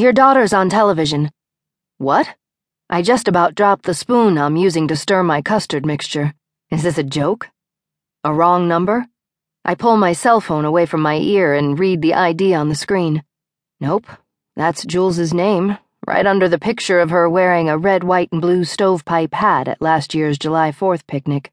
Your 0.00 0.14
daughter's 0.14 0.54
on 0.54 0.70
television. 0.70 1.30
What? 1.98 2.34
I 2.88 3.02
just 3.02 3.28
about 3.28 3.54
dropped 3.54 3.84
the 3.84 3.92
spoon 3.92 4.38
I'm 4.38 4.56
using 4.56 4.88
to 4.88 4.96
stir 4.96 5.22
my 5.22 5.42
custard 5.42 5.84
mixture. 5.84 6.32
Is 6.70 6.82
this 6.82 6.96
a 6.96 7.02
joke? 7.02 7.50
A 8.24 8.32
wrong 8.32 8.66
number? 8.66 9.04
I 9.62 9.74
pull 9.74 9.98
my 9.98 10.14
cell 10.14 10.40
phone 10.40 10.64
away 10.64 10.86
from 10.86 11.02
my 11.02 11.16
ear 11.16 11.52
and 11.52 11.78
read 11.78 12.00
the 12.00 12.14
ID 12.14 12.54
on 12.54 12.70
the 12.70 12.74
screen. 12.74 13.22
Nope, 13.78 14.06
that's 14.56 14.86
Jules's 14.86 15.34
name, 15.34 15.76
right 16.06 16.24
under 16.24 16.48
the 16.48 16.58
picture 16.58 17.00
of 17.00 17.10
her 17.10 17.28
wearing 17.28 17.68
a 17.68 17.76
red, 17.76 18.02
white, 18.02 18.32
and 18.32 18.40
blue 18.40 18.64
stovepipe 18.64 19.34
hat 19.34 19.68
at 19.68 19.82
last 19.82 20.14
year's 20.14 20.38
July 20.38 20.72
4th 20.72 21.06
picnic. 21.06 21.52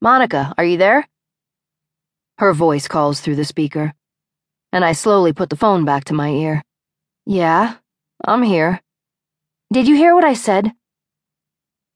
Monica, 0.00 0.52
are 0.58 0.64
you 0.64 0.76
there? 0.76 1.06
Her 2.38 2.52
voice 2.52 2.88
calls 2.88 3.20
through 3.20 3.36
the 3.36 3.44
speaker, 3.44 3.94
and 4.72 4.84
I 4.84 4.90
slowly 4.90 5.32
put 5.32 5.50
the 5.50 5.62
phone 5.64 5.84
back 5.84 6.02
to 6.06 6.14
my 6.14 6.30
ear. 6.30 6.64
Yeah, 7.26 7.76
I'm 8.24 8.42
here. 8.42 8.80
Did 9.72 9.86
you 9.86 9.94
hear 9.94 10.14
what 10.14 10.24
I 10.24 10.34
said? 10.34 10.72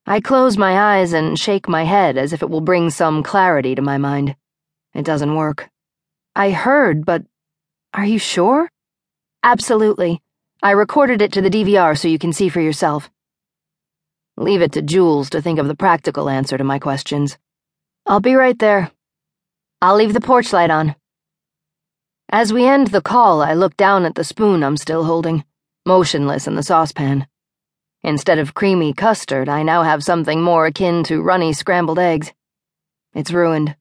I 0.07 0.21
close 0.21 0.57
my 0.57 0.99
eyes 0.99 1.13
and 1.13 1.37
shake 1.37 1.69
my 1.69 1.83
head 1.83 2.17
as 2.17 2.33
if 2.33 2.43
it 2.43 2.51
will 2.51 2.61
bring 2.61 2.91
some 2.91 3.25
clarity 3.25 3.75
to 3.75 3.83
my 3.83 3.99
mind. 3.99 4.37
It 4.95 5.05
doesn't 5.05 5.35
work. 5.35 5.69
I 6.37 6.53
heard, 6.53 7.05
but 7.05 7.25
are 7.93 8.05
you 8.05 8.21
sure? 8.21 8.71
Absolutely. 9.43 10.23
I 10.63 10.71
recorded 10.71 11.21
it 11.23 11.33
to 11.33 11.43
the 11.43 11.51
DVR 11.51 11.99
so 11.99 12.07
you 12.07 12.21
can 12.21 12.33
see 12.33 12.49
for 12.49 12.61
yourself. 12.61 13.11
Leave 14.37 14.63
it 14.63 14.73
to 14.73 14.83
Jules 14.83 15.31
to 15.31 15.43
think 15.43 15.59
of 15.59 15.67
the 15.67 15.75
practical 15.75 16.29
answer 16.29 16.57
to 16.57 16.65
my 16.65 16.79
questions. 16.79 17.37
I'll 18.07 18.21
be 18.21 18.35
right 18.35 18.59
there. 18.59 18.93
I'll 19.83 19.97
leave 19.97 20.15
the 20.15 20.21
porch 20.21 20.53
light 20.53 20.71
on. 20.71 20.95
As 22.31 22.53
we 22.53 22.67
end 22.67 22.89
the 22.89 23.01
call, 23.01 23.41
I 23.41 23.55
look 23.55 23.77
down 23.77 24.05
at 24.05 24.17
the 24.17 24.25
spoon 24.25 24.65
I'm 24.65 24.77
still 24.77 25.05
holding, 25.05 25.45
motionless 25.87 26.49
in 26.49 26.57
the 26.57 26.63
saucepan. 26.63 27.29
Instead 28.03 28.41
of 28.41 28.53
creamy 28.53 28.93
custard, 28.93 29.49
I 29.49 29.63
now 29.63 29.85
have 29.85 30.03
something 30.03 30.43
more 30.43 30.67
akin 30.67 31.05
to 31.05 31.23
runny 31.23 31.53
scrambled 31.53 32.01
eggs. 32.01 32.33
It's 33.15 33.31
ruined. 33.31 33.77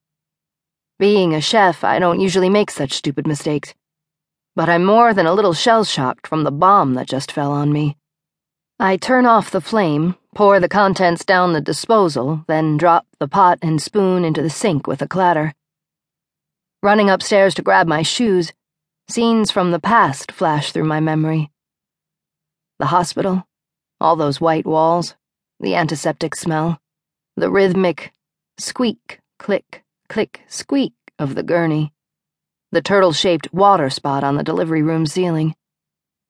Being 0.98 1.34
a 1.34 1.40
chef, 1.40 1.82
I 1.82 1.98
don't 1.98 2.20
usually 2.20 2.48
make 2.48 2.70
such 2.70 2.92
stupid 2.92 3.26
mistakes. 3.26 3.74
But 4.54 4.68
I'm 4.68 4.84
more 4.84 5.12
than 5.12 5.26
a 5.26 5.34
little 5.34 5.52
shell 5.52 5.82
shocked 5.82 6.28
from 6.28 6.44
the 6.44 6.52
bomb 6.52 6.94
that 6.94 7.08
just 7.08 7.32
fell 7.32 7.50
on 7.50 7.72
me. 7.72 7.96
I 8.78 8.96
turn 8.96 9.26
off 9.26 9.50
the 9.50 9.60
flame, 9.60 10.14
pour 10.36 10.60
the 10.60 10.68
contents 10.68 11.24
down 11.24 11.52
the 11.52 11.60
disposal, 11.60 12.44
then 12.46 12.76
drop 12.76 13.06
the 13.18 13.26
pot 13.26 13.58
and 13.60 13.82
spoon 13.82 14.24
into 14.24 14.40
the 14.40 14.50
sink 14.50 14.86
with 14.86 15.02
a 15.02 15.08
clatter. 15.08 15.52
Running 16.86 17.10
upstairs 17.10 17.52
to 17.54 17.62
grab 17.62 17.88
my 17.88 18.02
shoes, 18.02 18.52
scenes 19.08 19.50
from 19.50 19.72
the 19.72 19.80
past 19.80 20.30
flash 20.30 20.70
through 20.70 20.84
my 20.84 21.00
memory. 21.00 21.50
The 22.78 22.86
hospital, 22.86 23.44
all 24.00 24.14
those 24.14 24.40
white 24.40 24.64
walls, 24.64 25.16
the 25.58 25.74
antiseptic 25.74 26.36
smell, 26.36 26.78
the 27.36 27.50
rhythmic 27.50 28.12
squeak, 28.56 29.18
click, 29.40 29.82
click, 30.08 30.42
squeak 30.46 30.92
of 31.18 31.34
the 31.34 31.42
gurney, 31.42 31.92
the 32.70 32.82
turtle 32.82 33.12
shaped 33.12 33.52
water 33.52 33.90
spot 33.90 34.22
on 34.22 34.36
the 34.36 34.44
delivery 34.44 34.84
room 34.84 35.06
ceiling, 35.06 35.56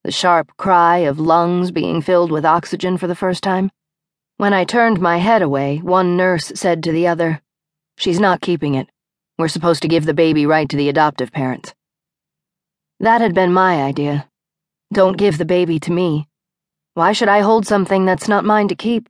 the 0.04 0.10
sharp 0.10 0.56
cry 0.56 1.00
of 1.00 1.20
lungs 1.20 1.70
being 1.70 2.00
filled 2.00 2.32
with 2.32 2.46
oxygen 2.46 2.96
for 2.96 3.06
the 3.06 3.14
first 3.14 3.42
time. 3.42 3.70
When 4.38 4.54
I 4.54 4.64
turned 4.64 5.02
my 5.02 5.18
head 5.18 5.42
away, 5.42 5.82
one 5.82 6.16
nurse 6.16 6.50
said 6.54 6.82
to 6.84 6.92
the 6.92 7.08
other, 7.08 7.42
She's 7.98 8.18
not 8.18 8.40
keeping 8.40 8.74
it. 8.74 8.88
We're 9.38 9.48
supposed 9.48 9.82
to 9.82 9.88
give 9.88 10.06
the 10.06 10.14
baby 10.14 10.46
right 10.46 10.68
to 10.68 10.76
the 10.76 10.88
adoptive 10.88 11.30
parents. 11.30 11.74
That 13.00 13.20
had 13.20 13.34
been 13.34 13.52
my 13.52 13.82
idea. 13.82 14.28
Don't 14.92 15.18
give 15.18 15.36
the 15.36 15.44
baby 15.44 15.78
to 15.80 15.92
me. 15.92 16.26
Why 16.94 17.12
should 17.12 17.28
I 17.28 17.40
hold 17.40 17.66
something 17.66 18.06
that's 18.06 18.28
not 18.28 18.46
mine 18.46 18.68
to 18.68 18.74
keep? 18.74 19.08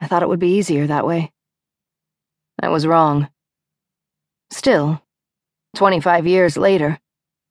I 0.00 0.06
thought 0.06 0.22
it 0.22 0.28
would 0.28 0.38
be 0.38 0.56
easier 0.56 0.86
that 0.86 1.06
way. 1.06 1.32
I 2.62 2.68
was 2.68 2.86
wrong. 2.86 3.28
Still, 4.50 5.02
25 5.74 6.26
years 6.26 6.56
later, 6.56 7.00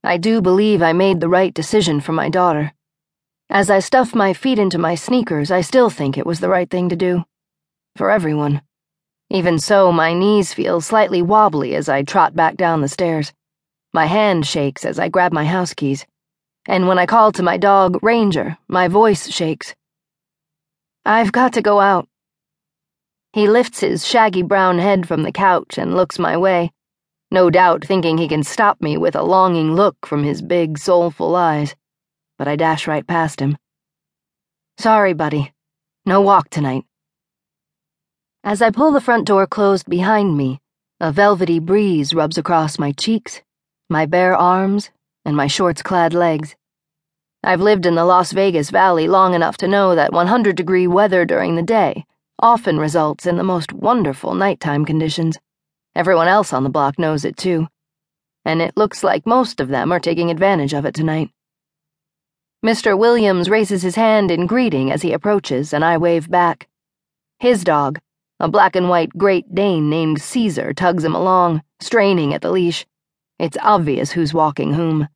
I 0.01 0.17
do 0.17 0.41
believe 0.41 0.81
I 0.81 0.93
made 0.93 1.19
the 1.19 1.27
right 1.27 1.53
decision 1.53 1.99
for 1.99 2.13
my 2.13 2.29
daughter. 2.29 2.71
As 3.49 3.69
I 3.69 3.79
stuff 3.79 4.15
my 4.15 4.33
feet 4.33 4.57
into 4.57 4.77
my 4.77 4.95
sneakers, 4.95 5.51
I 5.51 5.61
still 5.61 5.89
think 5.89 6.17
it 6.17 6.25
was 6.25 6.39
the 6.39 6.49
right 6.49 6.69
thing 6.69 6.87
to 6.89 6.95
do. 6.95 7.25
For 7.97 8.09
everyone. 8.09 8.61
Even 9.29 9.59
so, 9.59 9.91
my 9.91 10.13
knees 10.13 10.53
feel 10.53 10.81
slightly 10.81 11.21
wobbly 11.21 11.75
as 11.75 11.89
I 11.89 12.03
trot 12.03 12.35
back 12.35 12.55
down 12.57 12.81
the 12.81 12.87
stairs. 12.87 13.33
My 13.93 14.05
hand 14.05 14.45
shakes 14.45 14.85
as 14.85 14.99
I 14.99 15.09
grab 15.09 15.33
my 15.33 15.45
house 15.45 15.73
keys. 15.73 16.05
And 16.67 16.87
when 16.87 16.99
I 16.99 17.05
call 17.05 17.31
to 17.33 17.43
my 17.43 17.57
dog, 17.57 18.03
Ranger, 18.03 18.57
my 18.67 18.87
voice 18.87 19.29
shakes. 19.29 19.75
I've 21.05 21.31
got 21.31 21.53
to 21.53 21.61
go 21.61 21.79
out. 21.79 22.07
He 23.33 23.47
lifts 23.47 23.81
his 23.81 24.07
shaggy 24.07 24.41
brown 24.41 24.79
head 24.79 25.07
from 25.07 25.23
the 25.23 25.31
couch 25.31 25.77
and 25.77 25.95
looks 25.95 26.17
my 26.17 26.37
way 26.37 26.71
no 27.35 27.49
doubt 27.49 27.83
thinking 27.83 28.17
he 28.17 28.29
can 28.29 28.43
stop 28.43 28.81
me 28.81 28.97
with 28.97 29.13
a 29.13 29.21
longing 29.21 29.73
look 29.73 30.05
from 30.05 30.23
his 30.23 30.41
big, 30.41 30.77
soulful 30.77 31.35
eyes. 31.35 31.75
But 32.37 32.47
I 32.47 32.55
dash 32.55 32.87
right 32.87 33.05
past 33.05 33.41
him. 33.41 33.57
Sorry, 34.77 35.13
buddy. 35.13 35.51
No 36.05 36.21
walk 36.21 36.49
tonight. 36.49 36.85
As 38.45 38.61
I 38.61 38.69
pull 38.69 38.91
the 38.91 39.01
front 39.01 39.25
door 39.25 39.47
closed 39.47 39.89
behind 39.89 40.37
me, 40.37 40.59
a 40.99 41.11
velvety 41.11 41.57
breeze 41.57 42.13
rubs 42.13 42.37
across 42.37 42.77
my 42.77 42.91
cheeks, 42.91 43.41
my 43.89 44.05
bare 44.05 44.35
arms, 44.35 44.91
and 45.25 45.35
my 45.35 45.47
shorts 45.47 45.81
clad 45.81 46.13
legs. 46.13 46.55
I've 47.43 47.59
lived 47.59 47.87
in 47.87 47.95
the 47.95 48.05
Las 48.05 48.33
Vegas 48.33 48.69
Valley 48.69 49.07
long 49.07 49.33
enough 49.33 49.57
to 49.57 49.67
know 49.67 49.95
that 49.95 50.13
100 50.13 50.55
degree 50.55 50.85
weather 50.85 51.25
during 51.25 51.55
the 51.55 51.63
day 51.63 52.05
often 52.37 52.77
results 52.77 53.25
in 53.25 53.37
the 53.37 53.43
most 53.43 53.73
wonderful 53.73 54.35
nighttime 54.35 54.85
conditions. 54.85 55.39
Everyone 55.95 56.27
else 56.27 56.53
on 56.53 56.63
the 56.63 56.69
block 56.69 56.99
knows 56.99 57.25
it 57.25 57.37
too. 57.37 57.67
And 58.45 58.61
it 58.61 58.77
looks 58.77 59.03
like 59.03 59.25
most 59.25 59.59
of 59.59 59.69
them 59.69 59.91
are 59.91 59.99
taking 59.99 60.29
advantage 60.29 60.73
of 60.73 60.85
it 60.85 60.93
tonight. 60.93 61.31
Mr. 62.63 62.95
Williams 62.95 63.49
raises 63.49 63.81
his 63.81 63.95
hand 63.95 64.29
in 64.29 64.45
greeting 64.45 64.91
as 64.91 65.01
he 65.01 65.13
approaches, 65.13 65.73
and 65.73 65.83
I 65.83 65.97
wave 65.97 66.29
back. 66.29 66.67
His 67.39 67.63
dog, 67.63 67.99
a 68.39 68.49
black 68.49 68.75
and 68.75 68.89
white 68.89 69.09
Great 69.17 69.55
Dane 69.55 69.89
named 69.89 70.21
Caesar, 70.21 70.73
tugs 70.73 71.03
him 71.03 71.15
along, 71.15 71.61
straining 71.79 72.33
at 72.33 72.41
the 72.41 72.51
leash. 72.51 72.85
It's 73.39 73.57
obvious 73.61 74.11
who's 74.11 74.33
walking 74.33 74.73
whom. 74.73 75.07